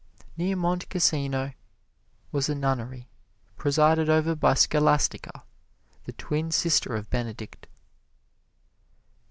Near 0.35 0.55
Monte 0.55 0.87
Cassino 0.87 1.53
was 2.31 2.49
a 2.49 2.55
nunnery 2.55 3.07
presided 3.55 4.09
over 4.09 4.33
by 4.33 4.55
Scholastica, 4.55 5.43
the 6.05 6.13
twin 6.13 6.49
sister 6.49 6.95
of 6.95 7.11
Benedict. 7.11 7.67